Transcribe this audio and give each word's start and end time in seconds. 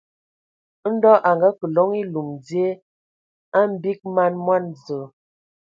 Ndɔ 0.93 1.11
a 1.29 1.29
ngakǝ 1.37 1.65
loŋ 1.75 1.89
elum 2.01 2.29
dzie 2.43 2.67
a 3.57 3.59
mgbig 3.71 3.99
man 4.15 4.33
mo 4.45 4.55
zen. 4.83 5.05